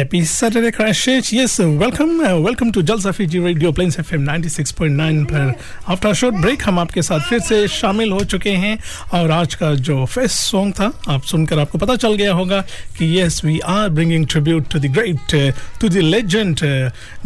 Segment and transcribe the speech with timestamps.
[0.00, 1.30] Saturday, Christchurch.
[1.30, 2.20] Yes, uh, welcome.
[2.20, 5.52] Uh, welcome to Jalsa Fiji Radio Plains FM 96.9 पर
[5.88, 8.78] after short break हम आपके साथ फिर से शामिल हो चुके हैं
[9.12, 12.60] और आज का जो फेस्ट सॉन्ग था आप सुनकर आपको पता चल गया होगा
[12.98, 16.60] कि yes we are bringing tribute to the great to the legend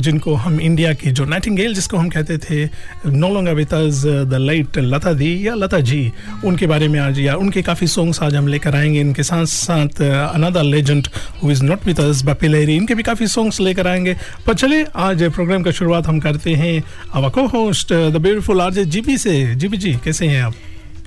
[0.01, 2.65] जिनको हम इंडिया की जो नाइटिंगेल जिसको हम कहते थे
[3.07, 3.75] no longer with
[4.31, 6.13] the late Lata di या लता जी
[6.45, 10.03] उनके बारे में आज या उनके काफ़ी सॉन्ग्स आज हम लेकर आएँगे इनके साथ साथ
[10.03, 11.09] another legend
[11.43, 14.87] who is not with us Bappi Lahiri इनके भी काफ़ी सॉन्ग्स लेकर आएँगे। पर चलिए,
[14.97, 16.83] आज प्रोग्राम का शुरुआत हम करते हैं।
[17.13, 20.55] अब को host the beautiful RJ GP से। जीपी जी कैसे हैं आप?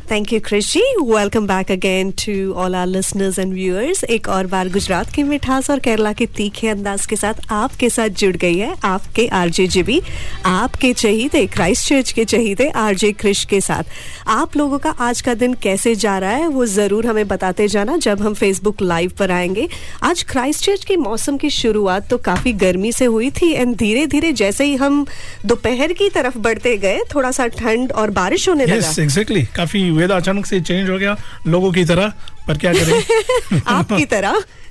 [0.10, 0.82] Thank you Krishi.
[1.08, 4.04] Welcome back again to all our listeners and viewers.
[4.04, 8.10] एक और बार गुजरात की मिठास और केरला के तीखे अंदाज के साथ आपके साथ
[8.20, 10.00] जुड़ गई है आपके आरजे जीबी
[10.46, 13.84] आपके चहीते क्राइस्ट चर्च के चहीते आरजे क्रिश के साथ।
[14.28, 17.98] आप लोगों का आज का दिन कैसे जा रहा है वो ज़रूर हमें बताते जाना
[17.98, 19.68] जब हम फेसबुक लाइव पर आएँगे।
[20.04, 24.06] आज क्राइस्ट चर्च के मौसम की शुरुआत तो काफ़ी गर्मी से हुई थी एंड धीरे
[24.08, 25.06] धीरे जैसे ही हम
[25.46, 29.90] दोपहर की तरफ़ बढ़ते गए थोड़ा सा ठंड और बारिश होने लगा। यस एग्जैक्टली काफ़ी
[29.98, 31.16] वेदर अचानक से चेंज हो गया
[31.48, 32.14] लोगों की तरह
[32.48, 34.42] पर क्या करें आपकी तरह?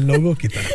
[0.00, 0.66] लोगों की तरह।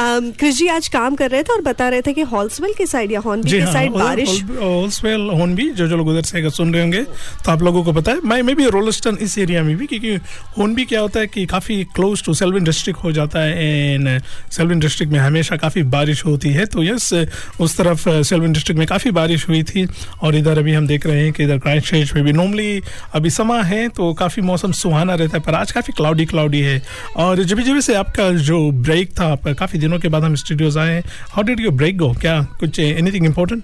[0.00, 2.86] Um, क्रिश जी आज काम कर रहे थे और बता रहे थे कि हॉल्सवेल की
[2.86, 6.50] साइड या हॉर्नबी की हाँ साइड बारिश। होल्सवेल होन भी जो जो लोग उधर से
[6.50, 9.62] सुन रहे होंगे तो आप लोगों को पता है। मैं मैं भी रोलस्टन इस एरिया
[9.62, 10.14] में भी क्योंकि
[10.58, 14.20] होन भी क्या होता है कि काफ़ी क्लोज टू सेल्विन डिस्ट्रिक्ट हो जाता है एंड
[14.52, 17.12] सेल्विन डिस्ट्रिक्ट में हमेशा काफ़ी बारिश होती है। तो यस
[17.60, 19.86] उस तरफ़ सेल्विन डिस्ट्रिक्ट में काफ़ी बारिश हुई थी
[20.22, 22.82] और इधर अभी हम देख रहे हैं कि इधर क्राइस्ट में भी नॉर्मली
[23.14, 26.80] अभी समा है तो काफ़ी मौसम सुहाना रहता है पर आज काफ़ी क्लाउडी क्लाउडी है।
[27.16, 30.76] और जब जब से आपका जो ब्रेक था, आपका काफ़ी दिनों के बाद हम स्टूडियोज
[30.76, 33.62] आए हैं। How did you break go क्या कुछ एनीथिंग इम्पोर्टेंट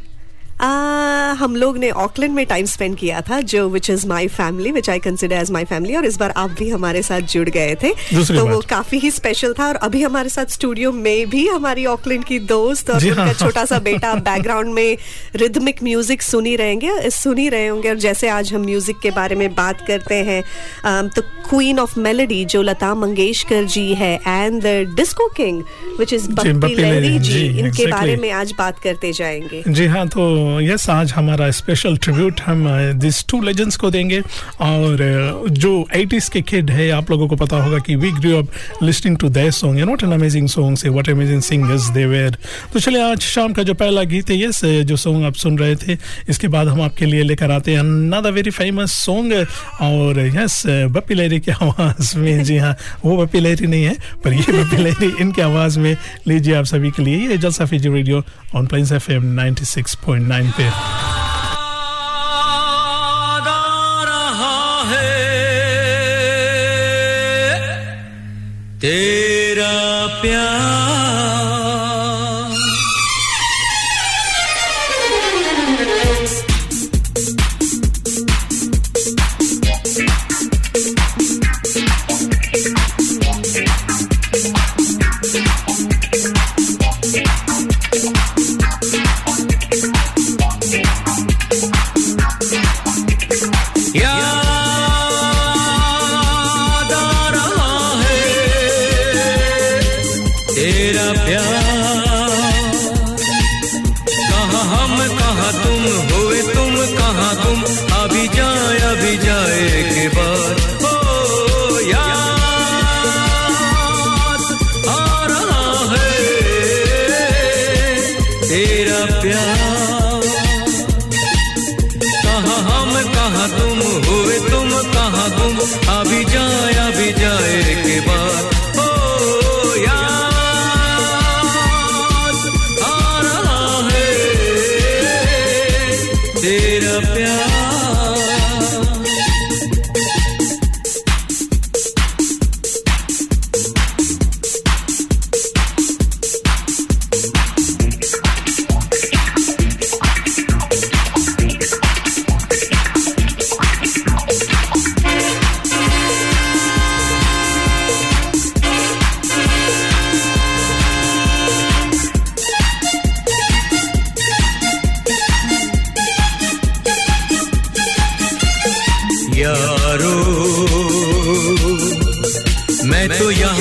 [0.60, 4.70] आ, हम लोग ने ऑकलैंड में टाइम स्पेंड किया था जो which is my family
[4.72, 7.74] which I consider as my family और इस बार आप भी हमारे साथ जुड़ गए
[7.74, 7.90] थे।
[8.36, 12.24] तो वो काफ़ी ही स्पेशल था और अभी हमारे साथ स्टूडियो में भी हमारी ऑकलैंड
[12.24, 14.96] की दोस्त और उनका हाँ। छोटा सा बेटा बैकग्राउंड में
[15.36, 19.54] रिदमिक म्यूज़िक सुनी रहेंगे सुनी रहे होंगे और जैसे आज हम म्यूज़िक के बारे में
[19.54, 20.42] बात करते हैं
[20.84, 25.62] अम, तो क्वीन ऑफ़ मेलोडी जो लता मंगेशकर जी है and the disco king
[25.98, 30.45] which is Bappi Lahiri ji, इनके बारे में आज बात करते जाएँगे। जी हाँ तो
[30.46, 34.20] यस आज हमारा स्पेशल ट्रिब्यूट हम दिस टू लेजेंड्स को देंगे।
[34.60, 38.38] और uh, जो 80s के किड है आप लोगों को पता होगा कि we grew
[38.38, 38.48] up
[38.82, 42.36] listening to their song what an amazing song से what amazing singers they were
[42.72, 45.76] तो चलिए आज शाम का जो पहला गीत है यस जो सॉन्ग आप सुन रहे
[45.76, 45.98] थे
[46.28, 49.46] इसके बाद हम आपके लिए लेकर आते हैं अनदर वेरी फ़ेमस सॉन्ग
[49.80, 54.32] और यस बप्पी लहरी की आवाज़ में जी हाँ वो बप्पी लहरी नहीं है पर
[54.32, 55.96] ये बप्पी लहरी इनकी आवाज़ में
[56.28, 58.24] लीजिए आप सभी के लिए ये Jalsa Fiji radio
[58.54, 61.06] on Plains F M 96.9 पे रहा है तेरा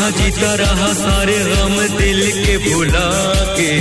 [0.05, 3.09] यहाँ जीता रहा सारे गम दिल के भुला
[3.57, 3.71] के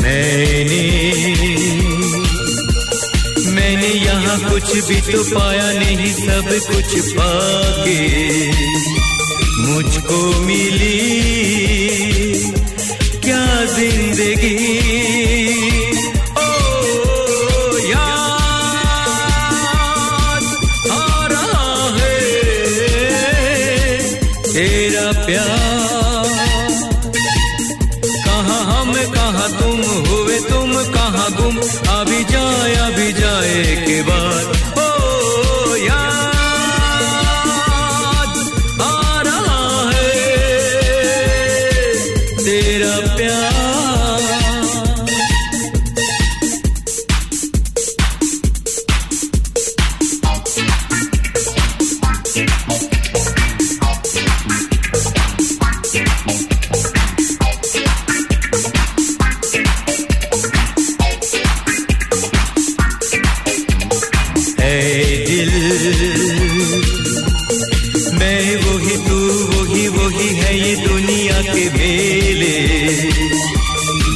[0.00, 0.86] मैंने
[3.52, 8.00] मैंने यहाँ कुछ भी तो पाया नहीं, सब कुछ पाके
[9.66, 10.98] मुझको मिली
[13.20, 13.44] क्या
[13.76, 15.29] ज़िंदगी।
[70.60, 72.56] ये दुनिया के बेले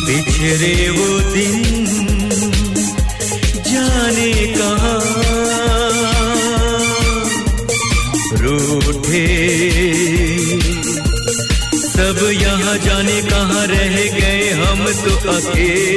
[0.06, 1.62] बिछड़े वो दिन,
[3.68, 4.96] जाने कहा।
[8.40, 9.26] रूठे।
[11.94, 15.93] सब यहाँ जाने कहाँ रह गए हम तो अकेले।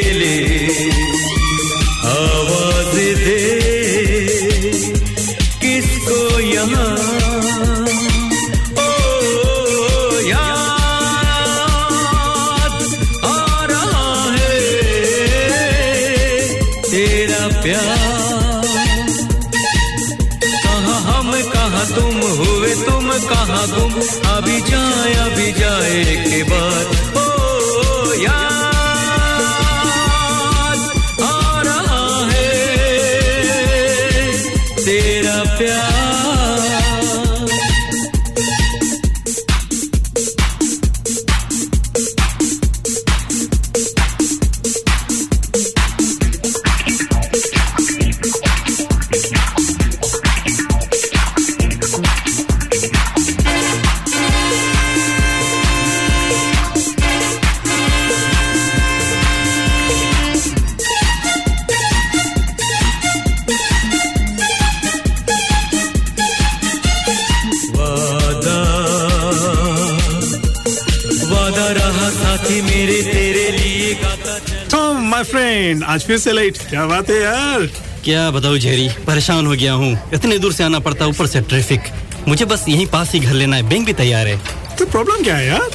[72.47, 77.09] साथी मेरे तेरे लिए गाता चल। तो माय फ्रेंड आज फिर से लेट क्या बात
[77.09, 77.65] है यार?
[78.03, 81.91] क्या बताऊँ जेरी परेशान हो गया हूँ। इतने दूर से आना पड़ता ऊपर से ट्रैफ़िक
[82.27, 84.37] मुझे बस यहीं पास ही घर लेना है बैंक भी तैयार है।
[84.79, 85.69] तो प्रॉब्लम क्या है यार?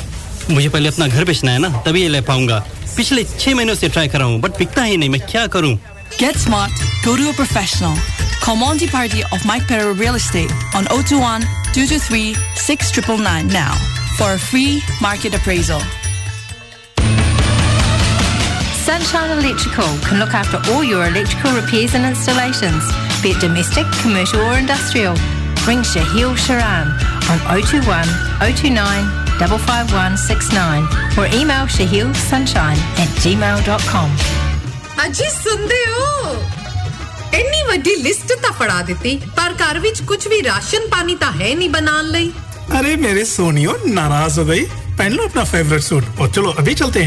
[0.51, 2.59] मुझे पहले अपना घर बेचना है ना तभी ये ले पाऊँगा।
[2.97, 5.79] पिछले छह महीनों से ट्राई कर रहा हूँ बट बिकता ही नहीं मैं क्या करूँ?
[6.19, 7.97] Get smart, go to a professional.
[8.43, 11.45] Call Monty Party of Mike Perro Real Estate on 021
[11.75, 13.75] 223 6999 now
[14.19, 15.85] for a free market appraisal.
[18.93, 22.85] Sunshine Electrical can look after all your electrical repairs and installations,
[23.23, 25.15] be it domestic, commercial or industrial.
[25.67, 26.91] Ring Shahil Sharan
[27.33, 28.05] on 021
[28.43, 29.07] 029
[29.41, 30.85] 55169
[31.17, 34.11] or email shahilsunshine at gmail.com.
[35.07, 36.35] ਅਜੀ ਸੁਣਦੇ ਹੋ
[37.35, 41.55] ਇੰਨੀ ਵੱਡੀ list ਤਾਂ ਫੜਾ ਦਿੱਤੀ ਪਰ ਘਰ ਵਿੱਚ ਕੁਝ ਵੀ ਰਾਸ਼ਨ ਪਾਣੀ ਤਾਂ ਹੈ
[41.55, 42.31] ਨਹੀਂ ਬਣਾਉਣ ਲਈ
[42.81, 44.67] ਅਰੇ ਮੇਰੇ ਸੋਨੀਓ ਨਾਰਾਜ਼ ਹੋ ਗਈ
[44.99, 47.05] ਪਹਿਨ ਲੋ ਆਪਣਾ ਫੇਵਰਿਟ ਸੂਟ ਉਹ ਚਲੋ ਅਭੀ ਚਲਤੇ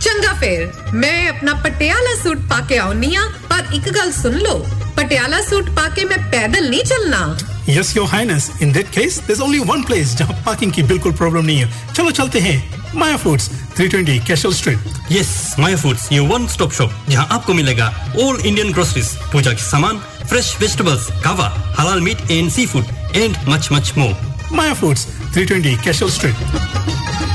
[0.00, 4.64] ਚੰਗਾ ਫੇਰ ਮੈਂ ਆਪਣਾ ਪਟਿਆਲਾ ਸੂਟ ਪਾ ਕੇ ਆਉਣੀ ਆ ਪਰ ਇੱਕ ਗੱਲ ਸੁਣ ਲਓ
[4.96, 7.36] ਪਟਿਆਲਾ ਸੂਟ ਪਾ ਕੇ ਮੈਂ ਪੈਦਲ ਨਹੀਂ ਚੱਲਣਾ
[7.68, 11.12] yes your highness in that case there is only one place जहां पार्किंग की बिल्कुल
[11.14, 12.52] प्रॉब्लम नहीं है चलो चलते हैं
[12.96, 13.48] Maya foods
[13.80, 17.88] 320 Cashel street yes Maya foods ये वन स्टॉप शॉप जहाँ आपको मिलेगा
[18.18, 21.48] ऑल इंडियन ग्रोसरीज पूजा के सामान फ्रेश वेजिटेबल्स कावा
[21.80, 24.14] हलाल meat and seafood and much much more
[24.52, 27.29] Maya foods 320 Cashel street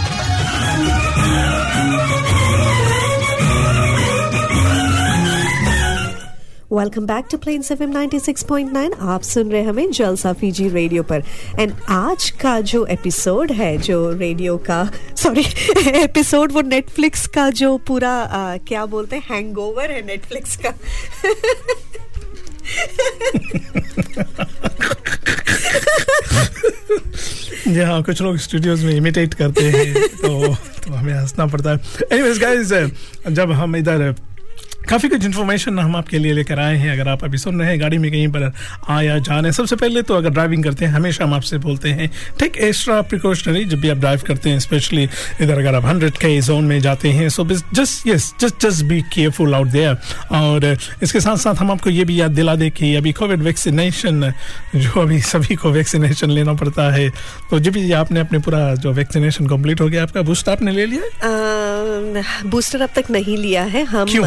[6.76, 11.22] welcome back to Plains FM 96.9 आप सुन रहे हमें जलसा फीजी रेडियो पर।
[11.60, 15.44] एंड आज का जो एपिसोड है जो रेडियो का सॉरी
[16.02, 20.74] एपिसोड वो नेटफ्लिक्स का जो पूरा आ, क्या बोलते हैं हैंगओवर है नेटफ्लिक्स का।
[27.68, 31.76] जी हाँ कुछ लोग स्टूडियोज में इमिटेट करते हैं तो तो हमें हंसना पड़ता है।
[32.12, 32.72] एनीवेज गाइस
[33.32, 34.14] जब हम इधर
[34.88, 37.80] काफ़ी कुछ इन्फॉर्मेशन हम आपके लिए लेकर आए हैं। अगर आप अभी सुन रहे हैं
[37.80, 38.52] गाड़ी में कहीं पर
[38.88, 42.10] आ या जाने सबसे पहले तो अगर ड्राइविंग करते हैं हमेशा हम आपसे बोलते हैं
[42.38, 45.08] टेक एक्स्ट्रा प्रिकॉशनरी जब भी आप ड्राइव करते हैं स्पेशली
[45.40, 49.00] इधर अगर आप हंड्रेड के जोन में जाते हैं so just yes just just be
[49.14, 49.96] careful out there
[50.32, 54.32] और इसके साथ साथ हम आपको ये भी याद दिला दें कि अभी कोविड वैक्सीनेशन
[54.76, 57.08] जो अभी सभी को वैक्सीनेशन लेना पड़ता है
[57.50, 60.86] तो जब भी आपने अपने पूरा जो वैक्सीनेशन कंप्लीट हो गया आपका बूस्टर आपने ले
[60.86, 61.02] लिया
[62.46, 64.24] बूस्टर अब तक नहीं लिया है। हम क्यों?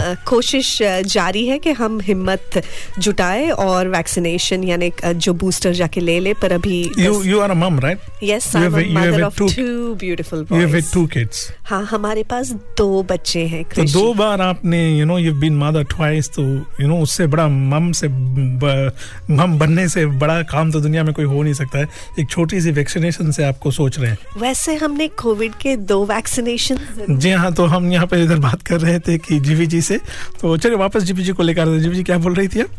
[0.49, 2.61] अ, कोशिश जारी है कि हम हिम्मत
[2.99, 7.57] जुटाए और वैक्सीनेशन यानी जो बूस्टर जाके ले ले पर अभी you you are a
[7.61, 7.99] mom, right?
[8.23, 11.41] Yes I am mother of two beautiful You have boys two kids.
[11.69, 15.83] हाँ हमारे पास दो बच्चे हैं तो दो बार आपने you know you been mother
[15.95, 16.43] twice तो
[16.81, 21.25] यू नो उससे बड़ा मम से मम बनने से बड़ा काम तो दुनिया में कोई
[21.25, 21.87] हो नहीं सकता है
[22.19, 26.79] एक छोटी सी वैक्सीनेशन से आपको सोच रहे हैं वैसे हमने कोविड के दो वैक्सीनेशन
[27.19, 29.99] जी हाँ तो हम यहाँ पे इधर बात कर रहे थे कि जीवी जी से
[30.41, 32.69] तो चलिए वापस जीवी जी को लेकर हैं। जी क्या बोल रही थी आप?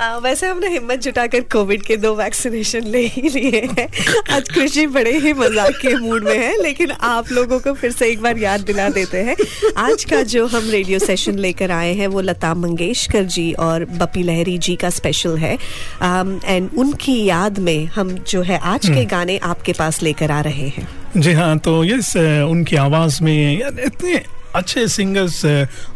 [0.00, 3.86] आ, वैसे हमने हिम्मत जुटाकर कोविड के दो वैक्सीनेशन ले ही लिए हैं।
[4.34, 8.10] आज कृषि बड़े ही मज़ाक के मूड में है लेकिन आप लोगों को फिर से
[8.10, 9.36] एक बार याद दिला देते हैं।
[9.78, 14.22] आज का जो हम रेडियो सेशन लेकर आए हैं वो लता मंगेशकर जी और बपी
[14.22, 19.38] लहरी जी का स्पेशल है। एंड उनकी याद में हम जो है आज के गाने
[19.44, 24.22] आपके पास लेकर आ रहे हैं। जी हाँ तो यस उनकी आवाज़ में इतने
[24.54, 25.44] अच्छे सिंगर्स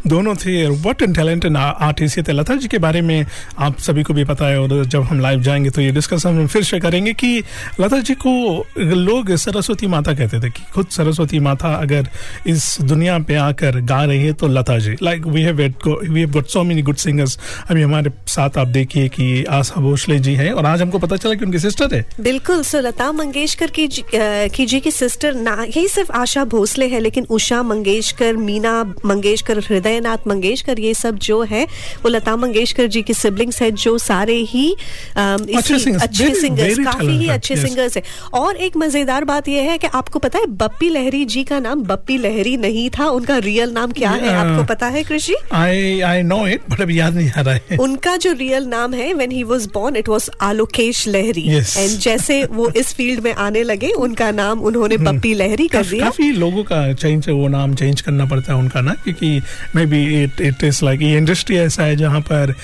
[0.06, 3.24] दोनों थे। वट एन टैलेंटेड आर्टिस्ट थे। लता जी के बारे में
[3.58, 6.46] आप सभी को भी पता है और जब हम लाइव जाएँगे तो ये डिस्कशन हम
[6.46, 7.42] फिर से करेंगे कि
[7.80, 8.34] लता जी को
[8.78, 12.08] लोग सरस्वती माता कहते थे कि खुद सरस्वती माता अगर
[12.46, 14.96] इस दुनिया पे आकर गा रही है तो Lata ji.
[15.02, 17.38] Like we have we have got so many good singers
[17.70, 21.34] अभी हमारे साथ आप देखिए कि आशा भोसले जी हैं और आज हमको पता चला
[21.34, 25.54] कि उनकी सिस्टर है। बिल्कुल सो लता मंगेशकर की जी, की जी की सिस्टर ना
[25.64, 28.72] यही सिर्फ़ आशा भोसले है लेकिन उषा मंगेशकर मीना
[29.04, 31.64] मंगेशकर हृदयनाथ मंगेशकर ये सब जो है
[32.04, 34.70] वो लता मंगेशकर जी की सिबलिंग्स है जो सारे ही
[35.16, 37.56] अच्छे सिंगर्स काफ़ी ही अच्छे.
[37.56, 38.02] सिंगर्स है।
[38.34, 41.82] और एक मज़ेदार बात यह है कि आपको पता है बप्पी लहरी जी का नाम
[41.84, 46.22] बप्पी लहरी नहीं था उनका रियल नाम क्या है आपको पता है Krishi I I
[46.24, 49.30] know it but अभी याद नहीं आ रहा है। उनका जो रियल नाम है when
[49.32, 51.46] he was born it was Alokesh Lahiri.
[51.48, 56.04] And जैसे वो इस फ़ील्ड में आने लगे उनका नाम उन्होंने पप्पी लहरी कर दिया।
[56.04, 59.40] काफ़ी लोगों का चेंज वो नाम चेंज करना पड़ता है उनका ना क्योंकि
[59.86, 62.54] maybe it it is like ये इंडस्ट्री ऐसा है जहाँ पर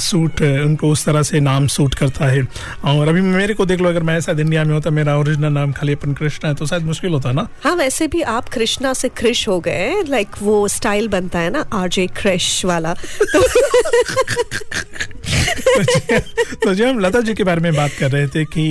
[0.00, 2.42] सूट उनको उस तरह से नाम सूट करता है।
[2.84, 5.72] और अभी मेरे को देख लो अगर मैं शायद इंडिया में होता मेरा ओरिजिनल नाम
[5.72, 9.08] खाली अपन कृष्णा है तो शायद मुश्किल होता ना। हाँ वैसे भी आप कृष्णा से
[9.08, 13.42] क्रिश हो गए लाइक वो स्टाइल बनता है ना आरजे क्रिश वाला। तो
[16.64, 18.64] तो जब हम लता जी के बारे में बात कर रहे थे कि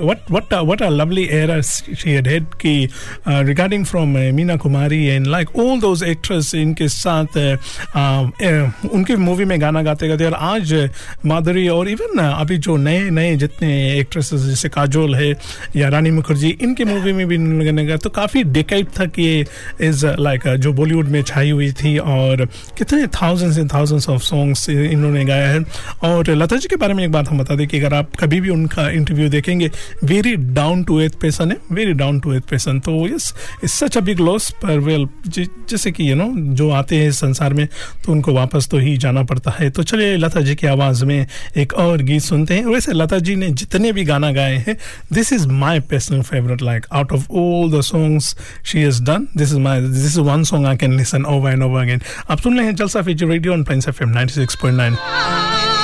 [0.00, 2.88] what what what a lovely era she had had कि
[3.28, 7.56] regarding from Meena Kumari and like all those actress इनके साथ uh,
[7.96, 10.74] uh, उनकी मूवी में गाना गाते गाते और आज
[11.26, 15.32] माधुरी और इवन अभी जो नए नए जितने एक्ट्रेसेस जैसे काजोल है
[15.76, 19.44] या रानी मुखर्जी इनके मूवी में भी गाना गाया। तो काफ़ी डिकेट तक ये
[19.80, 22.44] इज़ लाइक जो बॉलीवुड में छाई हुई थी और
[22.78, 25.60] कितने thousands and thousands of songs इन्होंने गाया है।
[26.04, 28.40] और लता जी के बारे में एक बात हम बता दें कि अगर आप कभी
[28.40, 29.70] भी उनका इंटरव्यू देखेंगे
[30.04, 33.32] very down to earth person है very down to earth person तो yes
[33.64, 37.54] is such a big loss पर वेल जैसे कि यू नो जो आते हैं संसार
[37.54, 37.66] में
[38.04, 41.26] तो उनको वापस तो ही जाना पड़ता है। तो चलिए लता जी की आवाज़ में
[41.56, 44.76] एक और गीत सुनते हैं। वैसे लता जी ने जितने भी गाना गाए हैं
[45.12, 49.48] this is my personal favourite like out of all the songs she is done this
[49.48, 52.00] is my this is one song I can listen over and over again
[52.30, 55.77] आप सुन रहे हैं Jalsa feature radio on Plains FM 96.9 दिल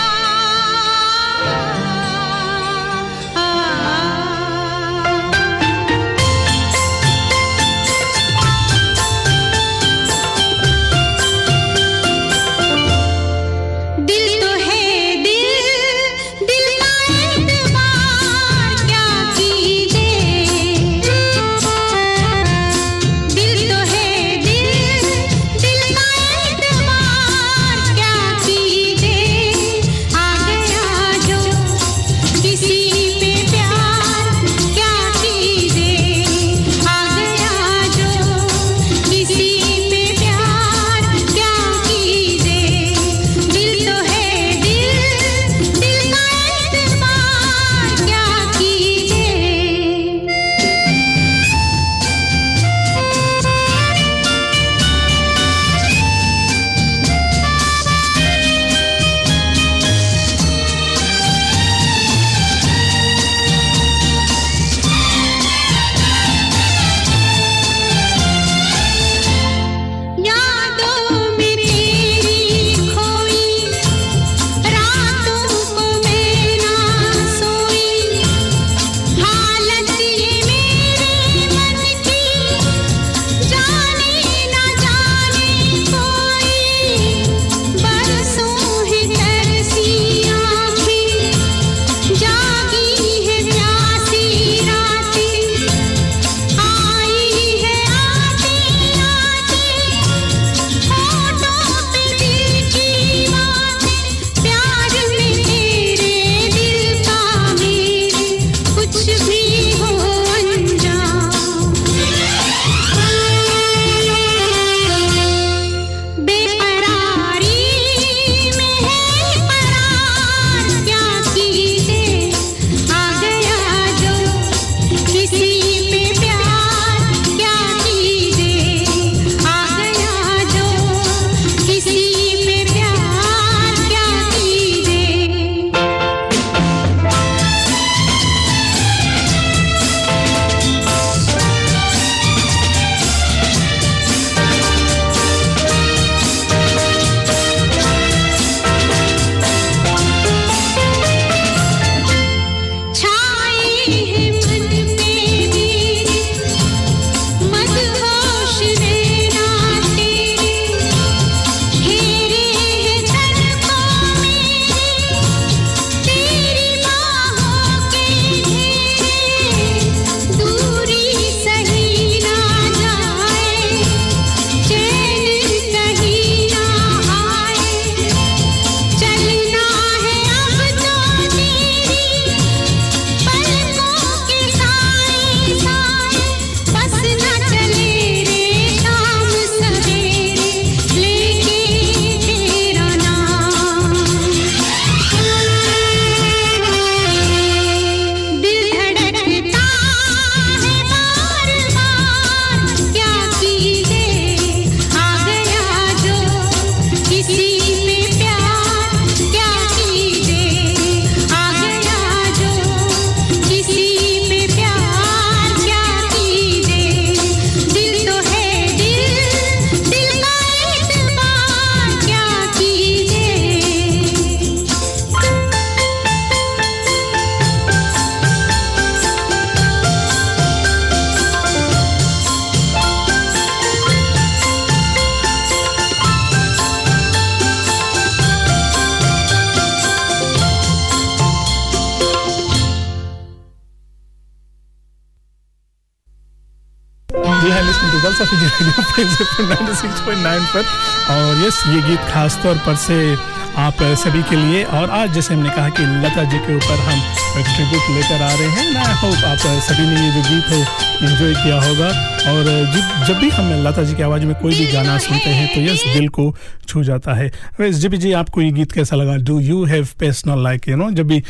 [250.56, 250.64] पर।
[251.10, 253.16] और yes ये गीत खास तौर पर से
[253.56, 256.98] आप सभी के लिए। और आज जैसे हमने कहा कि लता जी के ऊपर हम
[257.34, 259.38] ट्रिब्यूट लेकर आ रहे हैं। आई होप आप
[259.68, 260.60] सभी ने ये जो गीत है
[261.04, 261.88] एंजॉय किया होगा।
[262.24, 265.54] और जब जब भी हम लता जी की आवाज़ में कोई भी गाना सुनते हैं
[265.54, 266.34] तो यस दिल को
[266.68, 270.42] छू जाता है। वैसे जी जी आपको ये गीत कैसा लगा do you have personal
[270.44, 271.22] like you know जब भी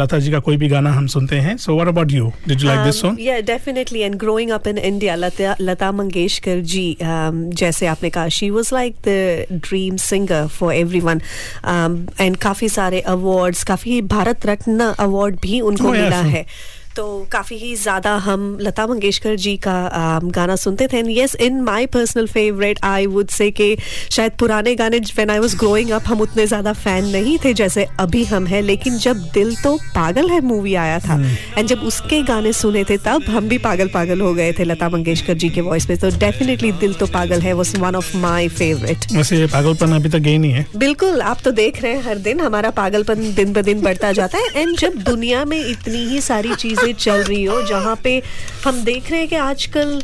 [0.00, 2.68] लता जी का कोई भी गाना हम सुनते हैं। So what about you did you
[2.68, 4.02] like this song definitely.
[4.04, 8.72] And growing up in india lata lata mangeshkar ji um, जैसे आपने कहा she was
[8.72, 11.22] like the dream singer for everyone.
[11.62, 16.46] Um, and काफ़ी सारे अवार्ड्स काफ़ी Bharat Ratna award भी उनको Oh, मिला है।
[16.96, 21.60] तो काफ़ी ही ज़्यादा हम लता मंगेशकर जी का गाना सुनते थे। And yes in
[21.62, 23.76] my personal favourite I would say कि
[24.12, 27.86] शायद पुराने गाने when I was growing up हम उतने ज़्यादा फ़ैन नहीं थे जैसे
[28.00, 31.18] अभी हम हैं। लेकिन जब दिल तो पागल है मूवी आया था
[31.58, 34.88] एंड जब उसके गाने सुने थे तब हम भी पागल पागल हो गए थे लता
[34.88, 38.48] मंगेशकर जी के वॉइस पे। तो definitely Dil To Pagal Hai was one of my
[38.50, 42.02] favourite वैसे ये पागलपन अभी तक गई नहीं है। बिल्कुल आप तो देख रहे हैं
[42.02, 46.04] हर दिन हमारा पागलपन दिन ब दिन बढ़ता जाता है। एंड जब दुनिया में इतनी
[46.06, 48.22] ही सारी चीज़ें चल रही हो जहाँ पे
[48.64, 50.02] हम देख रहे हैं कि आजकल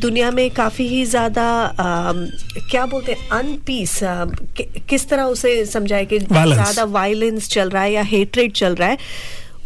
[0.00, 1.46] दुनिया में काफ़ी ही ज़्यादा
[2.70, 3.98] क्या बोलते हैं अनपीस
[4.88, 8.98] किस तरह उसे समझाए कि ज़्यादा वायलेंस चल रहा है या हेटरेट चल रहा है।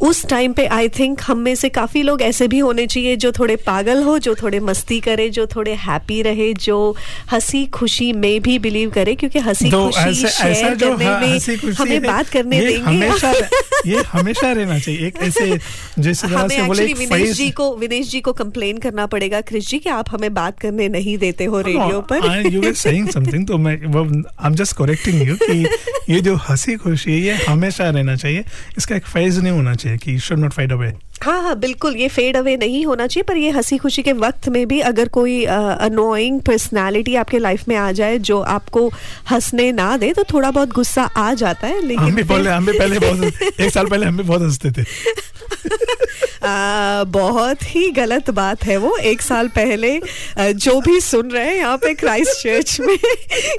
[0.00, 3.32] उस टाइम पे आई थिंक हम में से काफ़ी लोग ऐसे भी होने चाहिए जो
[3.32, 6.96] थोड़े पागल हो जो थोड़े मस्ती करे जो थोड़े हैप्पी रहे जो
[7.32, 11.38] हँसी खुशी में भी बिलीव करे क्योंकि हँसी तो खुशी शेयर जो करने ह- में
[11.72, 13.32] हमें बात करने ये देंगे। हमेशा
[13.86, 15.58] ये हमेशा रहना चाहिए। एक ऐसे
[15.98, 19.78] जिस तरह से बोले विनेश जी को विनेश जी को कंप्लेन करना पड़ेगा। क्रिश जी
[19.78, 23.58] कि आप हमें बात करने नहीं देते हो रेडियो पर। यू वर सेइंग समथिंग तो
[23.58, 25.66] मैं I am just correcting you कि
[26.14, 28.44] ये जो हँसी खुशी है ये हमेशा रहना चाहिए।
[28.78, 30.92] इसका एक फ़ेज़ नहीं होना चाहिए। कि शुड नॉट फाइड अवे
[31.22, 34.48] हाँ हाँ बिल्कुल ये फेड अवे नहीं होना चाहिए पर ये हँसी खुशी के वक्त
[34.48, 38.90] में भी अगर कोई अनोइंग पर्सनालिटी आपके लाइफ में आ जाए जो आपको
[39.30, 42.66] हंसने ना दे तो थोड़ा बहुत गुस्सा आ जाता है लेकिन हम भी पहले हम
[42.66, 44.84] भी पहले बहुत एक साल पहले हम भी बहुत हँसते थे।
[46.46, 50.00] आ, बहुत ही गलत बात है वो एक साल पहले
[50.38, 52.98] जो भी सुन रहे हैं यहाँ पे क्राइस्ट चर्च में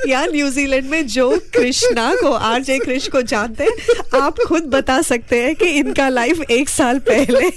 [0.08, 5.43] या न्यूजीलैंड में जो कृष्णा को आरजे कृष्ण को जानते हैं आप खुद बता सकते
[5.43, 7.50] हैं कि इनका लाइफ एक साल पहले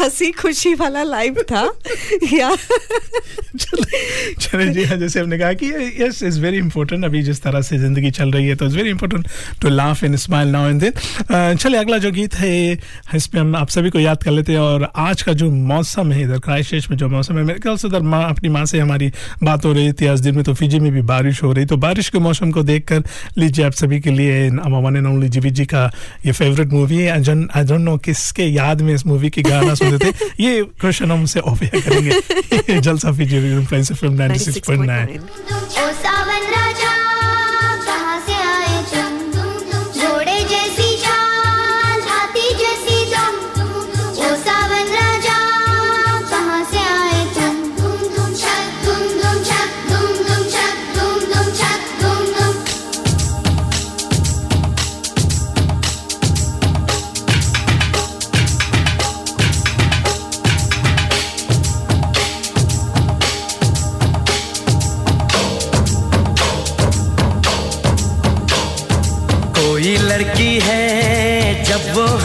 [0.00, 1.62] हँसी खुशी वाला लाइफ था।
[2.32, 2.54] या
[3.58, 5.66] चले जी हाँ जैसे हमने कहा कि
[6.00, 8.90] यस इज़ वेरी इंपॉर्टेंट अभी जिस तरह से ज़िंदगी चल रही है तो it's very
[8.90, 9.28] important
[9.62, 12.78] to laugh and smile now and then चलिए, अगला जो गीत है
[13.14, 16.12] इस पे हम आप सभी को याद कर लेते हैं और आज का जो मौसम
[16.12, 18.78] है, इधर क्राइस्ट में जो मौसम है, मेरे ख्याल से इधर माँ, अपनी माँ से
[18.78, 19.10] हमारी
[19.42, 21.76] बात हो रही थी आज दिन में तो फिजी में भी बारिश हो रही। तो
[21.78, 23.02] बारिश के मौसम को देखकर
[23.38, 25.84] लीजिए आप सभी के लिए one and only GV ji का
[26.26, 30.06] ये फेवरेट मूवी है आई डोंट नो किसके याद में इस मूवी के गाना सुनते
[30.06, 36.67] थे ये क्वेश्चन हम से ऑफ़ करेंगे। जलसा फिजी फ्रेंड्स फ़िल्म 96.9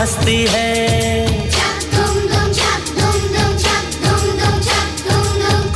[0.04, 1.28] धूम है।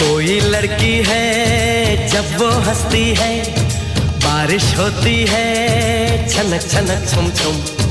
[0.02, 3.32] कोई लड़की है, जब वो हंसती है,
[4.26, 5.48] बारिश होती है,
[6.28, 7.87] छनक छनक छुम छुम।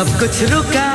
[0.00, 0.89] सब कुछ रुका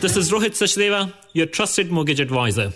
[0.00, 2.72] This is Rohit Sachdeva, your trusted mortgage advisor.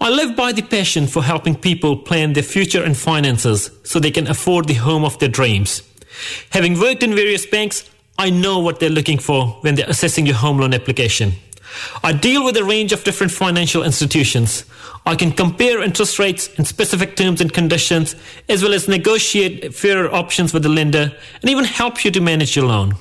[0.00, 4.10] I live by the passion for helping people plan their future and finances so they
[4.10, 5.82] can afford the home of their dreams.
[6.50, 7.88] Having worked in various banks,
[8.18, 11.32] I know what they're looking for when they're assessing your home loan application.
[12.02, 14.64] I deal with a range of different financial institutions.
[15.04, 18.14] I can compare interest rates and specific terms and conditions,
[18.48, 22.54] as well as negotiate fairer options with the lender and even help you to manage
[22.54, 22.94] your loan.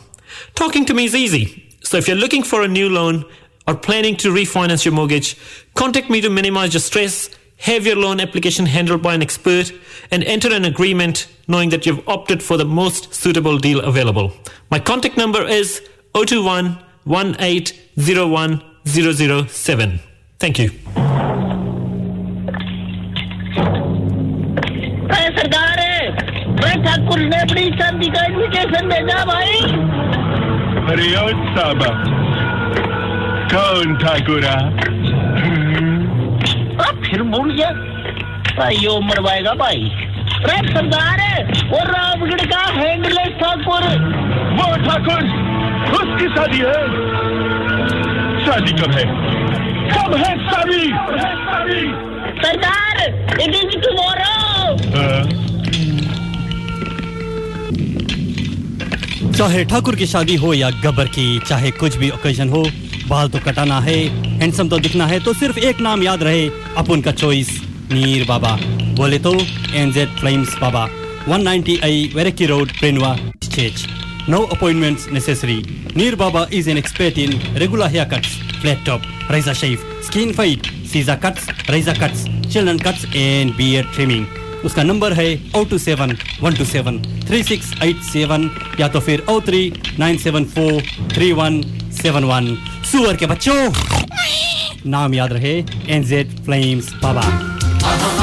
[0.56, 1.68] Talking to me is easy.
[1.84, 3.26] So if you're looking for a new loan
[3.68, 5.38] or planning to refinance your mortgage,
[5.76, 9.72] contact me to minimize your stress, have your loan application handled by an expert,
[10.10, 14.34] and enter an agreement knowing that you've opted for the most suitable deal available.
[14.72, 15.82] My contact number is
[16.14, 17.36] 021 1801
[17.98, 20.00] 007.
[20.40, 20.70] Thank you.
[25.12, 29.56] अरे ठाकुर ने अपनी शादी का invitation भेजा भाई।
[30.92, 31.06] अरे
[33.54, 34.56] कौन ठाकुरा
[37.04, 37.70] फिर भूल गया।
[38.58, 39.82] भाई यो मरवाएगा भाई।
[40.36, 41.20] अरे सरदार
[41.72, 43.84] वो रामगढ़ का हैंडलेस ठाकुर।
[44.58, 45.22] वो ठाकुर
[46.00, 46.80] उसकी शादी है।
[48.46, 49.06] शादी कब है?
[49.92, 50.84] कब है शादी?
[52.42, 52.96] सरदार
[53.42, 54.36] इट इज़ टुमारो
[59.32, 62.64] चाहे ठाकुर की शादी हो या गब्बर की चाहे कुछ भी ओकेजन हो
[63.08, 63.98] बाल तो कटाना है
[64.40, 67.50] हैंडसम तो दिखना है तो सिर्फ़ एक नाम याद रहे अपन का चॉइस
[67.92, 68.52] मीर बाबा।
[68.98, 69.34] बोले तो
[69.76, 70.88] एनजेड फ्लेम्स बाबा।
[71.30, 73.86] 190 आई वेरेकी road प्रेनवा stage
[74.28, 75.64] No appointments necessary.
[75.96, 78.32] Neer Baba is an expert in regular haircuts,
[78.62, 84.26] flat top, razor shave, skin fade, Caesar cuts, razor cuts, children cuts and beard trimming.
[84.66, 89.00] उसका number है O two seven one two seven three six eight seven या तो
[89.08, 89.62] फिर O three
[90.00, 90.82] nine seven four
[91.14, 91.62] three one
[92.02, 92.56] seven one
[92.92, 93.60] सुअर के बच्चों
[94.92, 95.58] नाम याद रहे
[95.98, 98.21] एनजेड फ्लेम्स बाबा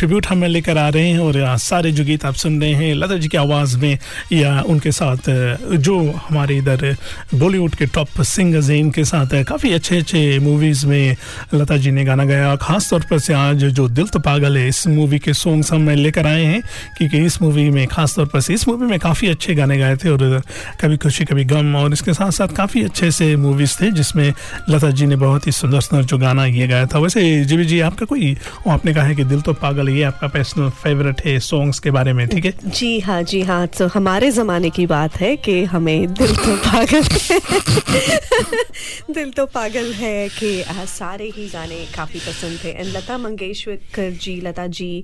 [0.00, 3.16] ट्रिब्यूट हमें लेकर आ रहे हैं और सारे जो गीत आप सुन रहे हैं, लता
[3.16, 3.98] जी की आवाज़ में
[4.32, 5.28] या उनके साथ
[5.76, 6.96] जो हमारे इधर
[7.34, 11.16] बॉलीवुड के टॉप सिंगर्स हैं, इनके साथ काफ़ी अच्छे अच्छे मूवीज़ में
[11.54, 14.66] लता जी ने गाना गाया। खास तौर पर से आज जो दिल तो पागल है,
[14.68, 16.62] इस मूवी के सॉन्ग्स हम लेकर आए हैं,
[16.98, 19.96] क्योंकि इस मूवी में खास तौर पर से इस मूवी में काफ़ी अच्छे गाने गाए
[19.96, 20.40] थे और
[20.80, 24.32] कभी खुशी, कभी गम और इसके साथ साथ काफ़ी अच्छे से मूवीज़ थे, जिसमें
[24.70, 27.80] लता जी ने बहुत ही सुंदर सुंदर जो गाना ये गाया था। वैसे, जीवी जी,
[27.82, 28.36] आपका कोई,
[28.68, 32.12] आपने कहा है कि दिल तो पागल ये आपका पर्सनल फेवरेट है सॉन्ग्स के बारे
[32.12, 32.52] में ठीक है?
[32.66, 37.02] जी हाँ जी हाँ। तो हमारे ज़माने की बात है कि हमें दिल तो पागल
[39.14, 44.40] दिल तो पागल है कि सारे ही गाने काफ़ी पसंद थे। And Lata Mangeshkar ji
[44.40, 45.02] Lata ji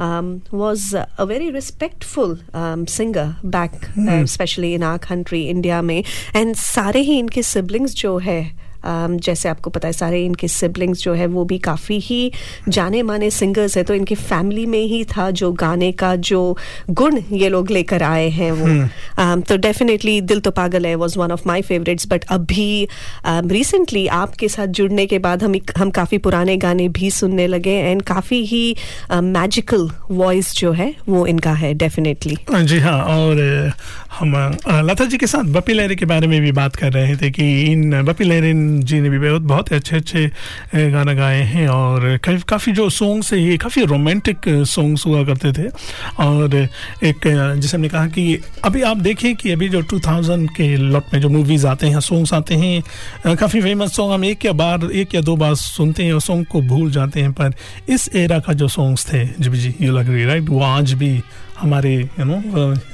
[0.00, 4.24] um, was a very respectful um, singer back uh, Hmm.
[4.24, 6.02] especially in our country India में।
[6.36, 8.40] एंड सारे ही इनके सिबलिंग्स जो है
[9.22, 12.32] जैसे आपको पता है सारे इनके सिबलिंग्स जो है वो भी काफ़ी ही
[12.68, 16.56] जाने माने सिंगर्स है तो इनके फैमिली में ही था जो गाने का जो
[16.90, 21.18] गुण ये लोग लेकर आए हैं वो। um, तो definitely Dil To Pagal Hai was
[21.18, 22.88] one of my favourites but अभी
[23.26, 28.02] रिसेंटली आपके साथ जुड़ने के बाद हम हम काफ़ी पुराने गाने भी सुनने लगे एंड
[28.02, 28.76] काफ़ी ही
[29.12, 33.72] मैजिकल वॉइस जो है वो इनका है डेफिनेटली जी हाँ और
[34.18, 37.30] हम लता जी के साथ बपी लहरी के बारे में भी बात कर रहे थे
[37.30, 40.26] कि इन बपी लहरी जी ने भी बहुत बहुत अच्छे अच्छे
[40.90, 45.68] गाना गाए हैं और काफ़ी जो सॉन्ग्स है, ये काफ़ी रोमांटिक सॉन्ग्स हुआ करते थे।
[46.18, 51.14] और एक जैसे हमने कहा कि अभी आप देखें कि अभी जो 2000 के लॉट
[51.14, 54.90] में जो मूवीज़ आते हैं सॉन्ग्स आते हैं काफ़ी फ़ेमस सॉन्ग हम एक या बार,
[54.92, 57.52] एक या दो बार सुनते हैं और सॉन्ग को भूल जाते हैं, पर
[57.88, 61.20] इस एरा का जो सॉन्ग्स थे, जी जी यू लग रही राइट वो आज भी
[61.60, 62.36] हमारे यू नो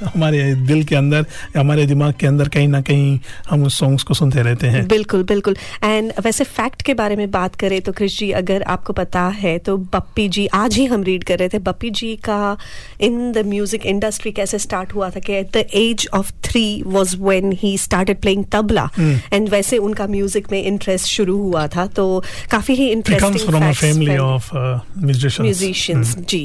[0.05, 1.25] हमारे दिल के अंदर
[1.57, 5.23] हमारे दिमाग के अंदर कहीं ना कहीं हम उस सॉन्ग्स को सुनते रहते हैं। बिल्कुल
[5.23, 9.27] बिल्कुल। एंड वैसे फैक्ट के बारे में बात करें तो क्रिश जी अगर आपको पता
[9.39, 12.57] है तो बप्पी जी आज ही हम रीड कर रहे थे। बप्पी जी का
[13.01, 17.15] इन द म्यूज़िक इंडस्ट्री कैसे स्टार्ट हुआ था कि at the age of three was
[17.21, 19.33] when he started playing tabla Hmm.
[19.33, 22.03] And वैसे उनका म्यूज़िक में इंटरेस्ट शुरू हुआ था तो
[22.51, 24.79] काफ़ी ही इंटरेस्टिंग of uh.
[24.97, 26.43] म्यूजिशियंस जी।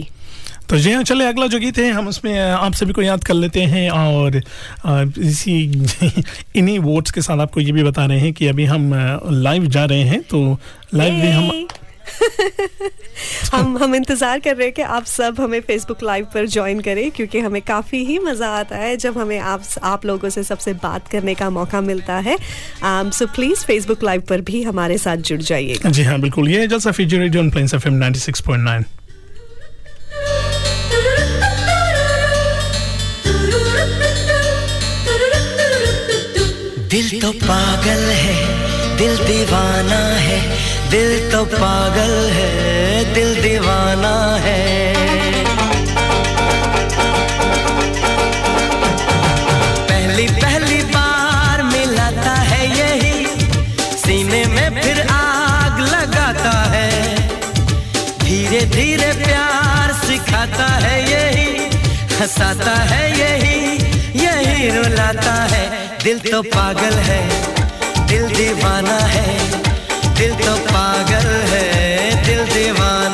[0.71, 3.35] तो जी हाँ चले अगला जो गीत है हम उसमें आप सभी को याद कर
[3.35, 4.37] लेते हैं और
[5.19, 5.55] इसी
[6.57, 8.91] इन्हीं वोट्स के साथ आपको ये भी बता रहे हैं कि अभी हम
[9.31, 10.59] लाइव जा रहे हैं तो
[10.95, 11.67] लाइव में हम
[13.55, 17.11] हम हम इंतज़ार कर रहे हैं कि आप सब हमें फेसबुक लाइव पर ज्वाइन करें
[17.11, 21.09] क्योंकि हमें काफ़ी ही मज़ा आता है जब हमें आप आप लोगों से सबसे बात
[21.09, 22.37] करने का मौका मिलता है।
[23.11, 26.91] सो प्लीज़ फेसबुक लाइव पर भी हमारे साथ जुड़ जाइए जी हाँ बिल्कुल। ये Jalsa
[26.91, 28.98] feature radio on Plains FM 96.9
[36.91, 38.35] दिल तो पागल है,
[38.97, 40.39] दिल दीवाना है,
[40.91, 44.95] दिल तो पागल है, दिल दीवाना है।
[49.89, 53.27] पहली पहली बार मिलाता है यही,
[53.97, 56.91] सीने में फिर आग लगाता है।
[58.25, 61.69] धीरे धीरे प्यार सिखाता है यही,
[62.21, 63.57] हंसाता है यही
[64.25, 67.23] यही रुलाता है। दिल तो पागल है
[68.09, 69.27] दिल दीवाना है
[70.19, 71.65] दिल तो पागल है
[72.27, 73.08] दिल दीवाना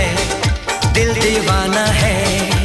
[0.00, 2.59] है दिल दीवाना है।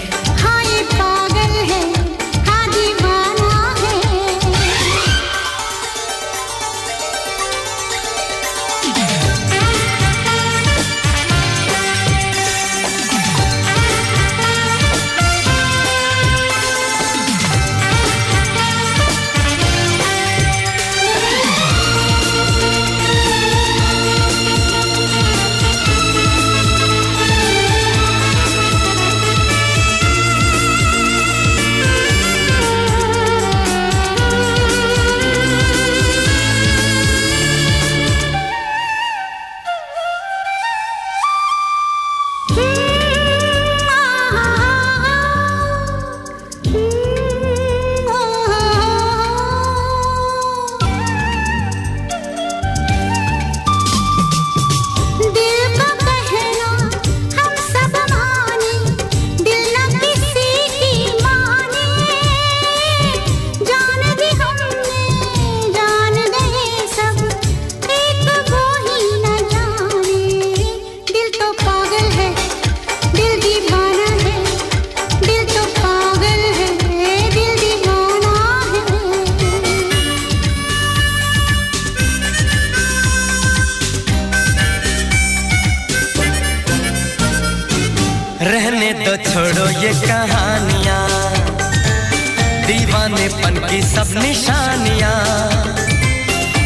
[93.60, 95.20] की सब निशानियाँ,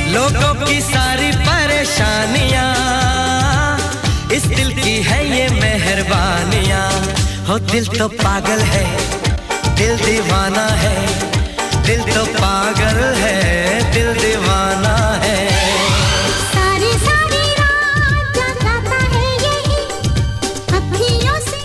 [0.10, 2.70] लोगों की सारी परेशानियाँ।
[4.34, 6.90] इस दिल की है ये मेहरबानियाँ।
[7.48, 8.86] हो दिल तो पागल है,
[9.76, 10.98] दिल दीवाना है,
[11.86, 13.38] दिल तो पागल है,
[13.94, 15.49] दिल दीवाना है।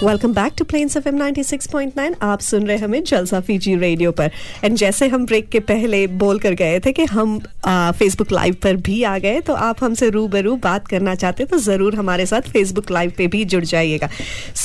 [0.04, 4.30] Welcome back to Plains F M 96.9 आप सुन रहे हमें जलसा फीजी रेडियो पर।
[4.64, 8.76] एंड जैसे हम ब्रेक के पहले बोल कर गए थे कि हम फेसबुक लाइव पर
[8.88, 12.90] भी आ गए तो आप हमसे रूबरू बात करना चाहते तो ज़रूर हमारे साथ फेसबुक
[12.90, 14.08] लाइव पे भी जुड़ जाइएगा।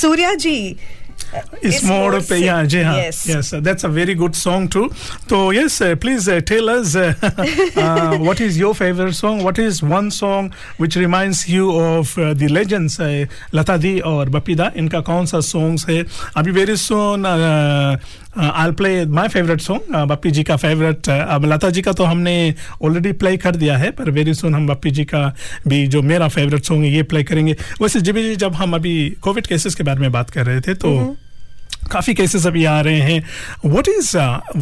[0.00, 0.76] सूर्या जी
[1.64, 4.86] इस मोड़ पे यहाँ जी हाँ yes that's a very good song too
[5.28, 10.98] तो yes please tell us what is your favourite song what is one song which
[10.98, 13.00] reminds you of the legends
[13.54, 16.04] Lata di और बपीदा इनका कौन सा सॉन्ग्स है?
[16.36, 17.26] अभी very soon
[18.36, 21.08] uh, uh, I'll play my favorite song uh, Bappi ji का favorite.
[21.08, 24.54] Uh, अब लता जी का तो हमने ऑलरेडी प्ले कर दिया है पर वेरी सुन
[24.54, 25.34] हम बप्पी जी का
[25.68, 29.10] भी जो मेरा फेवरेट सॉन्ग है ये प्ले करेंगे। वैसे जीबी जी जब हम अभी
[29.10, 31.16] कोविड केसेस के बारे में बात कर रहे थे तो
[31.90, 33.22] काफ़ी केसेस अभी आ रहे हैं।
[33.66, 34.16] वट इज़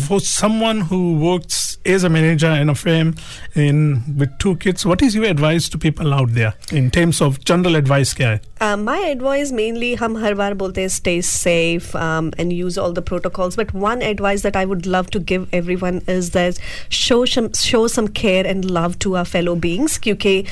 [0.08, 2.72] वो someone who works as a manager in a
[3.56, 7.38] family with two kids what is your advice to people out there in terms of
[7.46, 8.40] general advice क्या है?
[8.60, 13.58] माई एडवाइस मेनली हम हर बार बोलते हैं stay safe and use all the protocols
[13.58, 15.46] but one advice that I would love to give
[15.76, 16.58] everyone is that
[16.92, 20.42] show show some care and love to our fellow beings क्योंकि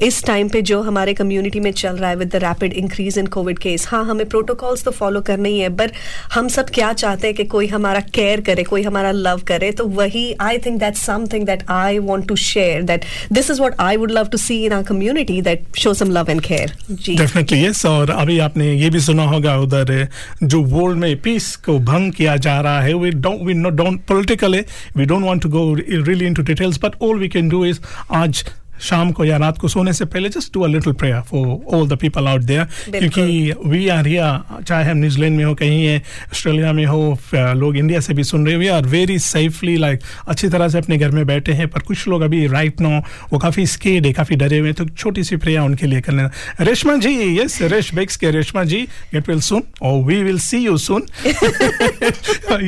[0.00, 3.26] इस time पे जो हमारे community में चल रहा है with the rapid increase in
[3.36, 5.92] covid case हाँ हमें प्रोटोकॉल्स तो फॉलो करने ही है बट
[6.34, 9.86] हम सब क्या चाहते हैं कि कोई हमारा केयर करे कोई हमारा लव करे तो
[9.96, 13.96] वही I think that something that I want to share that this is what I
[13.96, 17.55] would love to see in our community that show some love and care ji definitely
[17.56, 20.08] yes और अभी आपने ये भी सुना होगा उधर,
[20.42, 24.00] जो वर्ल्ड में पीस को भंग किया जा रहा है we don't we know don't
[24.00, 24.60] politically
[24.96, 27.80] we don't want to go really into details but all we can do is
[28.12, 28.44] आज
[28.80, 31.88] शाम को या रात को सोने से पहले just do a little prayer for all
[31.88, 32.64] the people out there
[32.98, 35.98] क्योंकि वी आर हियर चाहे हम न्यूजीलैंड में हो कहीं है
[36.32, 40.00] ऑस्ट्रेलिया में हो लोग इंडिया से भी सुन रहे हो। We are very safely like
[40.28, 42.98] अच्छी तरह से अपने घर में बैठे हैं पर कुछ लोग अभी राइट नो
[43.32, 46.12] वो काफ़ी स्केड है काफ़ी डरे हुए हैं तो छोटी सी प्रेयर उनके लिए कर
[46.12, 48.78] लेना रेशमा जी यस रेश बेक्स के Reshma ji
[49.14, 52.60] get well soon और we will see you soon uh,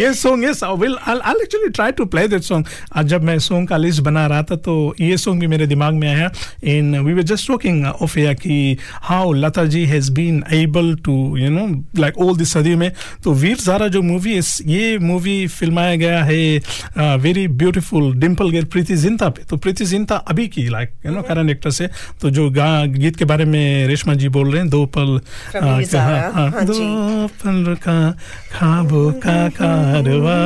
[0.00, 3.68] yes song yes I will I'll, I'll actually try to play आज जब मैं सॉन्ग
[3.68, 6.30] का लिस्ट बना रहा था तो ये सॉन्ग भी मेरे दिमाग में आया।
[6.68, 11.14] And we were just talking off air कि how Lata ji has been able to
[11.36, 11.66] you know
[12.00, 12.90] like all this सदी में।
[13.24, 18.96] तो वीर ज़ारा जो मूवी ये मूवी फिल्माया गया है वेरी ब्यूटीफुल डिम्पल गेर प्रीति
[18.98, 21.88] जिंता पे। तो प्रीति जिंता अभी की like you know current actor से।
[22.20, 25.20] तो जो गा गीत के बारे में रेशमा जी बोल रहे हैं दो पल
[25.54, 28.10] हाँ, हाँ, हाँ दो पल का
[28.52, 30.38] खाबों का कारवा।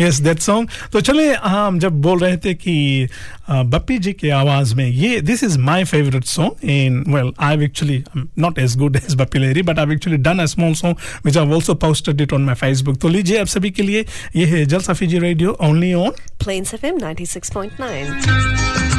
[0.00, 3.08] यस दैट सॉन्ग तो चले हम जब बोल रहे थे कि
[3.50, 8.04] बप्पी जी के आवाज़ में ये this is my favourite song and well I actually
[8.38, 11.52] not as good as Bappi Lahiri but I actually done a small song which I
[11.52, 14.04] also posted it on my Facebook तो लीजिए आप सभी के लिए,
[14.36, 16.10] ये है जल सफी जी radio only on
[16.44, 18.97] Plains FM 96.9.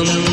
[0.00, 0.23] உள்ளம்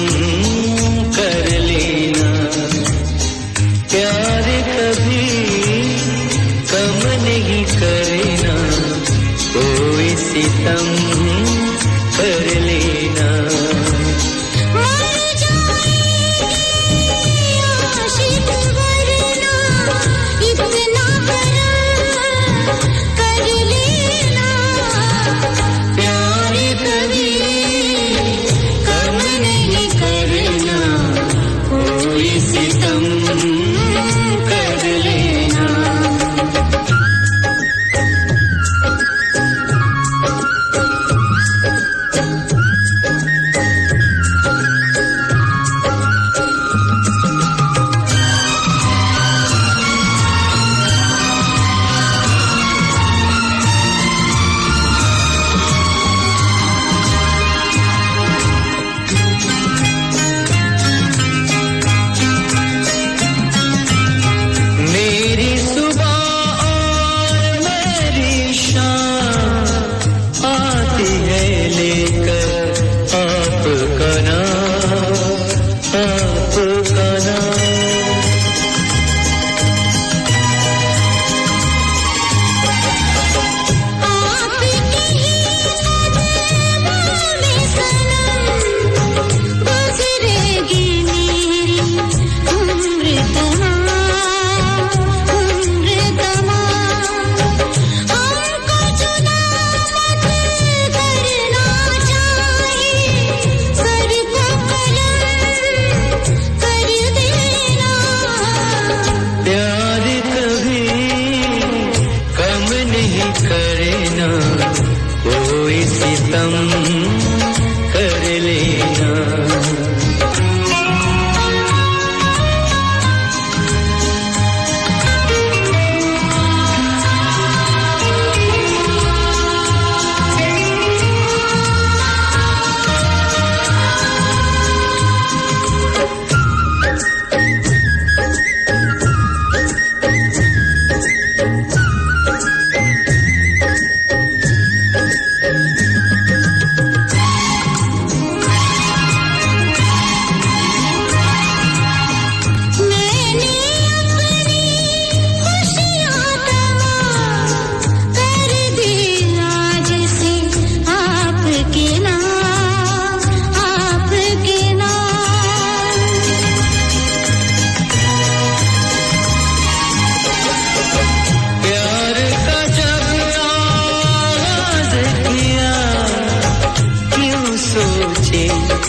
[75.94, 76.31] आपका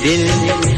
[0.02, 0.71] दिल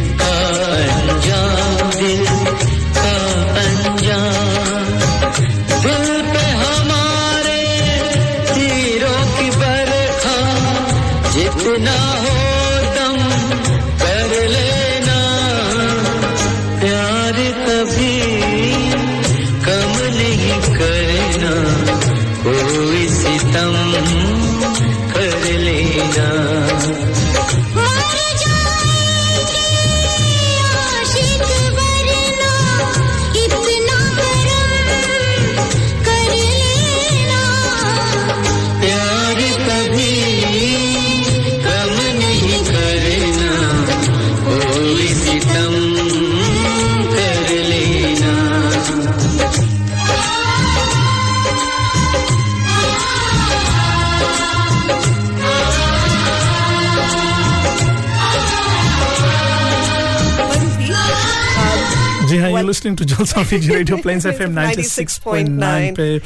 [62.84, 66.20] listening to Jalsa Fiji Radio Plains FM 96.9 पे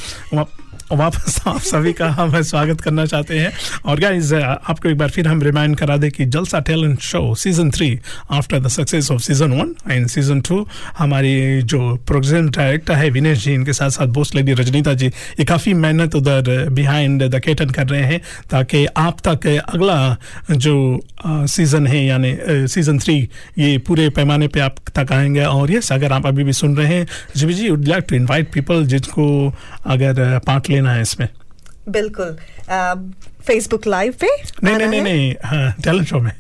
[0.93, 3.53] वापस आप सभी का हम स्वागत करना चाहते हैं।
[3.85, 7.71] और गाइस आपको एक बार फिर हम रिमाइंड करा दें कि Jalsa talent show season
[7.71, 7.99] three
[8.31, 10.67] after the success of season one and season two
[10.99, 15.45] हमारी जो प्रोग्राम डायरेक्टर है विनेश जी, इनके साथ साथ बोस्ट लेडी रजनीता जी, ये
[15.45, 18.21] काफ़ी मेहनत उधर बिहाइंड द केटन कर रहे हैं
[18.51, 20.17] ताकि आप तक अगला
[20.53, 22.37] जो सीज़न है, यानी
[22.69, 23.19] सीज़न थ्री
[23.59, 26.95] ये पूरे पैमाने पे आप तक आएँगे। और यस अगर आप अभी भी सुन रहे
[26.95, 29.29] हैं, जी जी would like to invite people जिनको
[29.87, 31.29] अगर पार्ट लेना है इसमें।
[31.89, 32.37] बिल्कुल।
[33.49, 34.29] फेसबुक लाइव पे
[34.65, 36.33] नहीं नहीं नहीं नहीं हाँ टैलेंट शो में।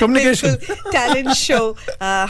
[0.00, 0.54] कम्युनिकेशन
[0.92, 1.56] टैलेंट शो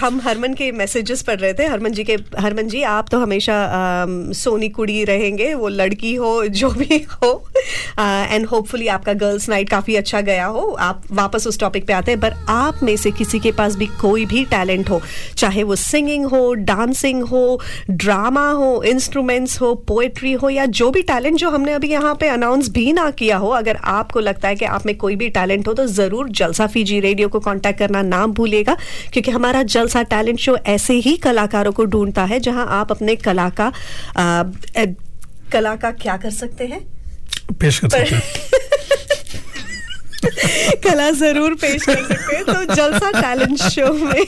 [0.00, 3.56] हम हरमन के मैसेजेस पढ़ रहे थे। हरमन जी के हरमन जी आप तो हमेशा
[4.02, 7.32] अम, सोनी कुड़ी रहेंगे। वो लड़की हो जो भी हो।
[8.00, 12.12] एंड होपफुली आपका गर्ल्स नाइट काफ़ी अच्छा गया हो। आप वापस उस टॉपिक पे आते
[12.12, 15.00] हैं पर आप में से किसी के पास भी कोई भी टैलेंट हो
[15.36, 17.60] चाहे वो सिंगिंग हो डांसिंग हो
[17.90, 22.28] ड्रामा हो इंस्ट्रूमेंट्स हो पोएट्री हो या जो भी टैलेंट जो हमने अभी यहाँ पे
[22.28, 25.68] अनाउंस भी ना किया हो अगर आपको लगता है कि आप में कोई भी टैलेंट
[25.68, 28.76] हो तो ज़रूर जलसा फीजी रेडियो को कांटेक्ट करना ना भूलेगा
[29.12, 33.48] क्योंकि हमारा जलसा टैलेंट शो ऐसे ही कलाकारों को ढूंढता है जहाँ आप अपने कला
[33.60, 33.72] का
[34.16, 34.44] आ,
[34.76, 34.86] ए,
[35.52, 36.80] कला का क्या कर सकते हैं?
[37.60, 38.22] पेश कर सकते हैं।
[40.84, 44.24] कला ज़रूर पेश कर सकते हैं। तो जलसा टैलेंट शो में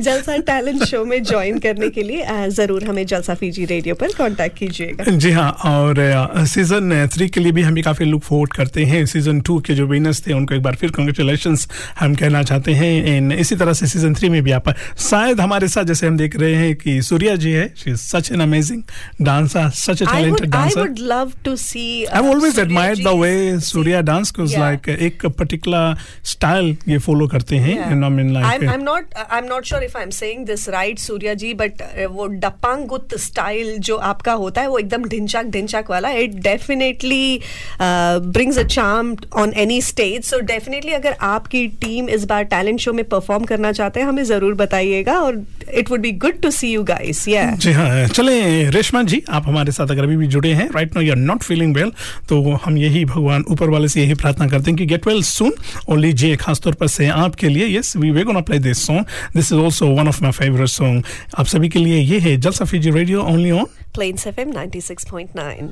[0.00, 4.56] जलसा टैलेंट शो में ज्वाइन करने के लिए ज़रूर हमें जलसा फीजी रेडियो पर कांटेक्ट
[4.58, 8.84] कीजिएगा। जी हाँ और सीज़न थ्री के लिए भी हम भी काफ़ी लुक फॉरवर्ड करते
[8.84, 11.56] हैं। सीज़न टू के जो विनर्स थे उनको एक बार फिर कंग्रेचुलेशन
[12.00, 15.68] हम कहना चाहते हैं। इन इसी तरह से सीज़न थ्री में भी आप शायद हमारे
[15.68, 18.82] साथ जैसे हम देख रहे हैं कि सूर्या जी है she is such an amazing
[19.22, 20.96] dancer such a talented dancer
[21.44, 22.06] to see.
[22.08, 24.62] I've always Surya admired the ji way Surya dance because Yeah.
[24.62, 25.84] like एक particular
[26.32, 29.96] style ये follow करते हैं I mean like I'm, I'm not I'm not sure if
[29.96, 30.68] I'm saying this
[30.98, 35.90] Surya ji but uh, वो डप्पांगुत style जो आपका होता है वो एकदम ढिंचाक ढिंचाक
[35.90, 37.40] वाला it definitely
[37.80, 42.92] brings a charm on any stage so definitely अगर आपकी टीम इस बार टैलेंट शो
[42.92, 45.44] में परफॉर्म करना चाहते हैं हमें ज़रूर बताइएगा और
[45.74, 48.38] it would be good to see you guys या जी हाँ चले
[48.70, 51.42] रेशमा जी आप हमारे साथ अगर अभी भी जुड़े हैं right no you are not
[51.42, 51.92] feeling well
[52.28, 55.52] तो हम यही भगवान ऊपर वाले से यही प्रार्थना करते हैं कि गेट वेल सुन
[55.88, 59.04] और लीजिए खासतौर पर से आपके लिए yes we we're gonna play this song
[59.36, 61.04] this is also one of my favourite song
[61.38, 65.68] आप सभी के लिए ये है Jalsa Fiji radio only on Plains FM 96.9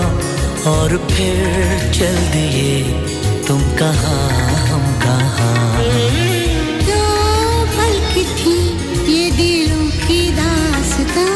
[0.72, 2.74] और फिर चल दिए
[3.48, 4.18] तुम कहाँ
[4.66, 5.82] हम कहाँ।
[6.88, 7.00] दो
[7.76, 8.56] पल की थी
[9.12, 11.26] ये दिलों की दास्तां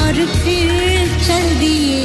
[0.00, 2.02] और फिर चल दिए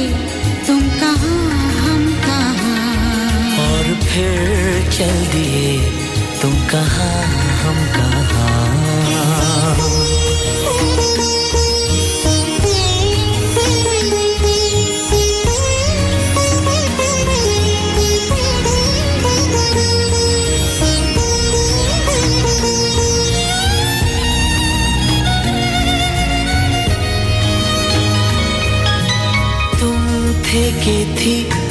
[0.66, 1.42] तुम कहाँ
[1.82, 5.78] हम कहाँ। और फिर चल दिए
[6.42, 7.39] तुम कहाँ।
[30.52, 31.69] तुम थे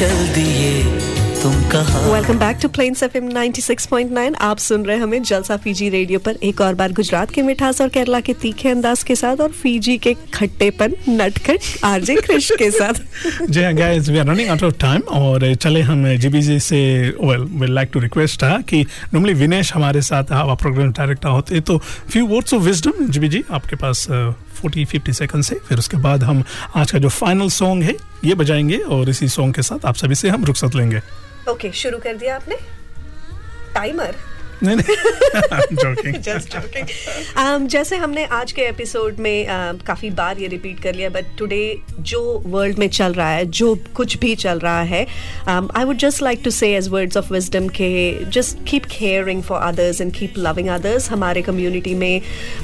[0.00, 1.08] चल दिए
[1.42, 2.00] तुम कहाँ?
[2.12, 6.36] Welcome back to Plains FM 96.9 आप सुन रहे हैं हमें जलसा फीजी रेडियो पर
[6.44, 9.96] एक और बार गुजरात के मिठास और केरला के तीखे अंदाज के साथ और फीजी
[10.06, 13.02] के खट्टेपन नटखट आरजे कृष के साथ।
[13.50, 16.82] जी हाँ guys we are running out of time और चले हम जीबीजी से
[17.22, 18.82] well we like to request था कि
[19.14, 21.78] नॉर्मली विनेश हमारे साथ हवा प्रोग्राम डायरेक्टर होते तो
[22.10, 24.06] few words of wisdom GBG आपके पास
[24.60, 26.44] फोर्टी फिफ्टी सेकंड से। फिर उसके बाद हम
[26.76, 30.14] आज का जो फाइनल सॉन्ग है ये बजाएँगे और इसी सॉन्ग के साथ आप सभी
[30.14, 32.56] से हम रुख्सत लेंगे। ओके okay, शुरू कर दिया आपने?
[33.74, 34.14] टाइमर
[34.62, 36.16] नहीं नहीं joking.
[36.22, 36.88] Just joking.
[37.36, 41.26] um, जैसे हमने आज के एपिसोड में uh, काफ़ी बार ये रिपीट कर लिया बट
[41.38, 41.60] टुडे
[42.02, 45.06] जो वर्ल्ड में चल रहा है जो कुछ भी चल रहा है
[45.48, 47.90] I would just like to say as words of wisdom के
[48.30, 52.20] just keep caring for others and keep loving others हमारे कम्युनिटी में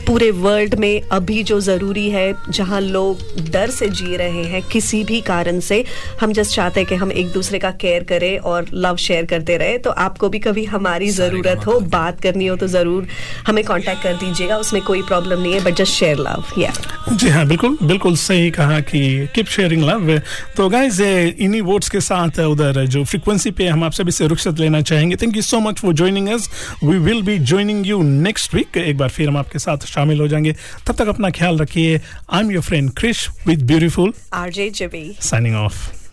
[0.07, 3.19] पूरे वर्ल्ड में अभी जो ज़रूरी है जहाँ लोग
[3.51, 5.85] डर से जी रहे हैं किसी भी कारण से
[6.21, 9.57] हम जस्ट चाहते हैं कि हम एक दूसरे का केयर करें और लव शेयर करते
[9.57, 13.07] रहे तो आपको भी कभी हमारी ज़रूरत हो बात करनी हो तो ज़रूर
[13.47, 16.73] हमें कांटेक्ट कर दीजिएगा उसमें कोई प्रॉब्लम नहीं है बट जस्ट शेयर लव या
[17.13, 19.03] जी हाँ बिल्कुल बिल्कुल सही कहा कि
[19.35, 20.19] कीप शेयरिंग लव
[20.57, 24.61] तो गाइज़ इन्हीं वोट्स के साथ उधर जो फ्रीक्वेंसी पे हम आप सभी से रुखसत
[24.61, 26.49] लेना चाहेंगे thank you so much for joining us
[26.85, 30.29] we will be joining you next week एक बार फिर हम आपके साथ शामिल हो
[30.29, 30.55] जाएँगे।
[30.87, 32.01] तब तक अपना ख्याल रखिए.
[32.33, 36.06] I am your friend Krish with beautiful R J GB signing off